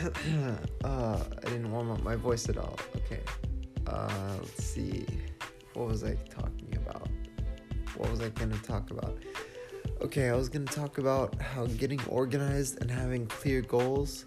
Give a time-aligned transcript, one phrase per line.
[0.84, 2.78] uh, I didn't warm up my voice at all.
[2.96, 3.20] Okay.
[3.86, 5.06] Uh, let's see.
[5.74, 7.08] What was I talking about?
[7.96, 9.18] What was I going to talk about?
[10.00, 14.24] Okay, I was going to talk about how getting organized and having clear goals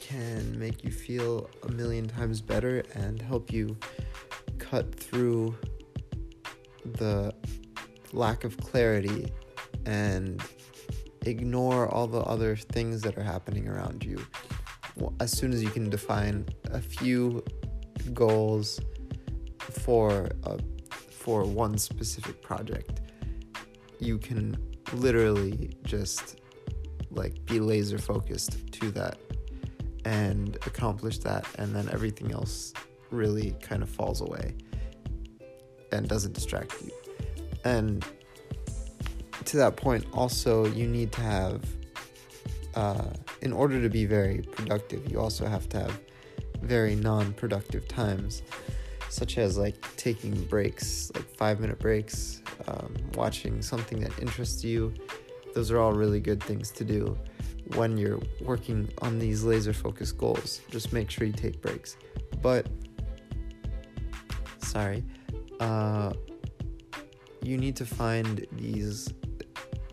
[0.00, 3.76] can make you feel a million times better and help you
[4.58, 5.56] cut through
[6.84, 7.34] the
[8.12, 9.32] lack of clarity
[9.84, 10.40] and
[11.22, 14.24] ignore all the other things that are happening around you.
[15.20, 17.44] As soon as you can define a few
[18.12, 18.80] goals
[19.58, 20.58] for a,
[21.10, 23.00] for one specific project,
[23.98, 24.56] you can
[24.92, 26.40] literally just
[27.10, 29.18] like be laser focused to that
[30.04, 32.72] and accomplish that and then everything else
[33.10, 34.54] really kind of falls away
[35.92, 36.90] and doesn't distract you.
[37.64, 38.04] And
[39.44, 41.64] to that point, also, you need to have,
[42.74, 43.10] uh,
[43.42, 46.00] in order to be very productive, you also have to have
[46.62, 48.42] very non productive times,
[49.08, 54.92] such as like taking breaks, like five minute breaks, um, watching something that interests you.
[55.54, 57.18] Those are all really good things to do
[57.74, 60.60] when you're working on these laser focused goals.
[60.70, 61.96] Just make sure you take breaks.
[62.42, 62.66] But,
[64.58, 65.02] sorry,
[65.60, 66.12] uh,
[67.42, 69.12] you need to find these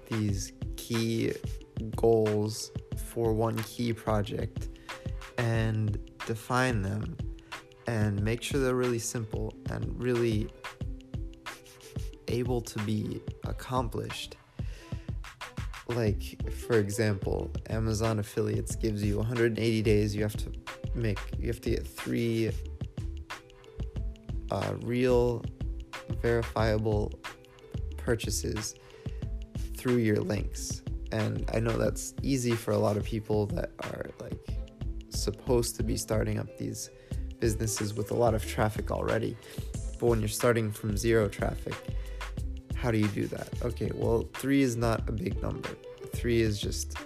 [0.10, 1.34] these key
[1.96, 2.72] goals
[3.14, 4.70] for one key project
[5.38, 7.16] and define them
[7.88, 10.50] and make sure they're really simple and really
[12.28, 14.38] able to be accomplished.
[15.90, 20.16] Like for example, Amazon affiliates gives you 180 days.
[20.16, 20.52] You have to
[20.96, 22.52] make you have to get three
[24.50, 25.44] uh, real,
[26.22, 27.12] verifiable
[27.98, 28.76] purchases
[29.78, 30.83] through your links.
[31.14, 34.50] And I know that's easy for a lot of people that are like
[35.10, 36.90] supposed to be starting up these
[37.40, 39.38] businesses with a lot of traffic already.
[40.00, 41.76] But when you're starting from zero traffic,
[42.74, 43.48] how do you do that?
[43.62, 45.70] Okay, well, three is not a big number.
[46.16, 46.98] Three is just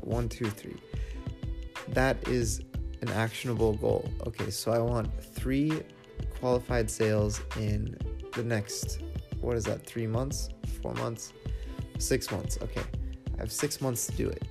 [0.00, 0.76] one, two, three.
[1.90, 2.62] That is
[3.00, 4.10] an actionable goal.
[4.26, 5.82] Okay, so I want three
[6.40, 7.96] qualified sales in
[8.34, 9.02] the next,
[9.40, 10.48] what is that, three months,
[10.82, 11.32] four months?
[12.00, 12.58] six months.
[12.62, 12.82] Okay,
[13.40, 14.42] I have six months to do it.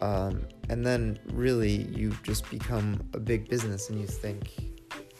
[0.00, 4.52] Um, and then really you just become a big business and you think,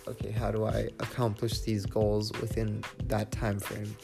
[0.07, 3.97] okay, how do I accomplish these goals within that time frame?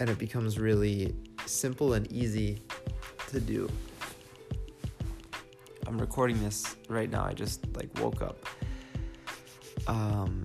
[0.00, 1.14] And it becomes really
[1.46, 2.60] simple and easy
[3.28, 3.70] to do.
[5.86, 7.24] I'm recording this right now.
[7.24, 8.44] I just like woke up.
[9.86, 10.44] Um,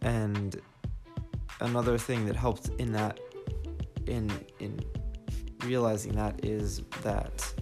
[0.00, 0.58] and
[1.60, 3.20] another thing that helped in that
[4.06, 4.30] in
[4.60, 4.80] in
[5.68, 7.54] realizing that is that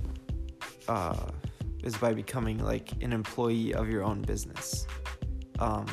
[0.88, 1.28] uh,
[1.82, 4.86] is by becoming like an employee of your own business,
[5.58, 5.86] um,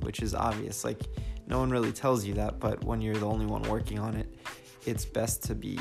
[0.00, 0.84] which is obvious.
[0.84, 1.00] Like
[1.46, 4.28] no one really tells you that, but when you're the only one working on it,
[4.84, 5.78] it's best to be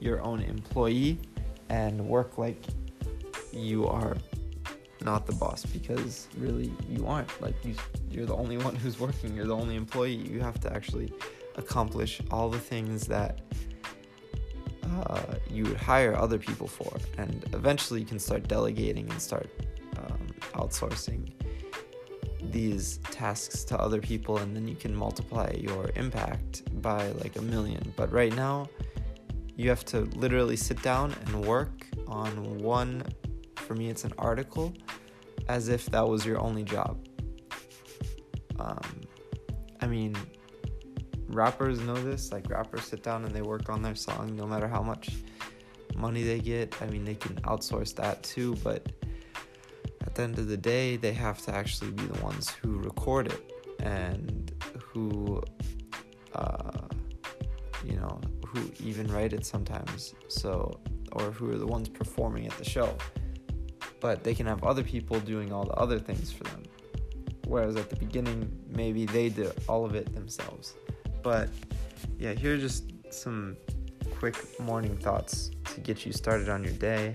[0.00, 1.18] your own employee
[1.68, 2.62] and work like
[3.52, 4.16] you are
[5.02, 7.30] not the boss because really you aren't.
[7.40, 7.74] Like you
[8.10, 9.34] you're the only one who's working.
[9.34, 10.14] You're the only employee.
[10.14, 11.12] You have to actually
[11.56, 13.40] accomplish all the things that
[15.06, 19.48] uh, you would hire other people for, and eventually you can start delegating and start
[19.98, 21.32] um, outsourcing
[22.42, 27.42] these tasks to other people, and then you can multiply your impact by like a
[27.42, 27.92] million.
[27.96, 28.68] But right now,
[29.56, 33.02] you have to literally sit down and work on one.
[33.56, 34.72] For me, it's an article,
[35.48, 37.06] as if that was your only job.
[38.58, 39.00] Um,
[39.80, 40.16] I mean,
[41.34, 42.32] rappers know this.
[42.32, 45.10] Like rappers sit down and they work on their song no matter how much
[45.96, 46.74] money they get.
[46.80, 48.90] I mean, they can outsource that too, but
[50.02, 53.28] at the end of the day, they have to actually be the ones who record
[53.32, 55.42] it and who,
[56.34, 56.86] uh,
[57.84, 60.14] you know, who even write it sometimes.
[60.28, 60.80] So,
[61.12, 62.96] or who are the ones performing at the show.
[64.00, 66.62] But they can have other people doing all the other things for them.
[67.46, 70.74] Whereas at the beginning, maybe they did all of it themselves.
[71.22, 71.48] But
[72.18, 73.56] yeah, here are just some
[74.18, 77.14] quick morning thoughts to get you started on your day.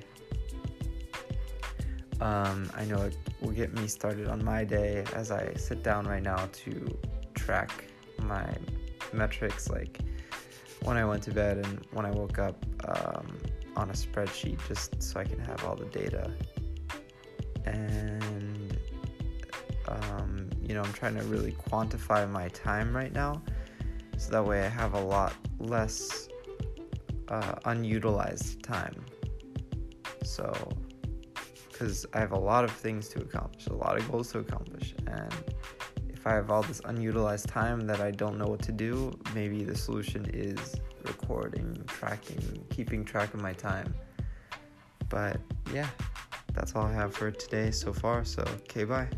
[2.22, 6.08] Um, I know it will get me started on my day as I sit down
[6.08, 6.98] right now to
[7.34, 7.86] track
[8.20, 8.48] my
[9.14, 10.00] metrics, like
[10.84, 13.38] when I went to bed and when I woke up um,
[13.76, 16.32] on a spreadsheet, just so I can have all the data.
[17.66, 18.78] And,
[19.88, 23.42] um, you know, I'm trying to really quantify my time right now
[24.18, 26.30] so that way I have a lot less
[27.28, 29.06] uh, unutilized time.
[30.24, 30.54] So
[31.72, 34.96] because I have a lot of things to accomplish, a lot of goals to accomplish,
[35.08, 35.34] and
[36.10, 39.64] if I have all this unutilized time that I don't know what to do, maybe
[39.64, 43.94] the solution is recording, tracking, keeping track of my time.
[45.10, 45.40] But
[45.74, 45.90] yeah,
[46.54, 48.26] that's all I have for today so far.
[48.26, 49.10] So, okay, bye.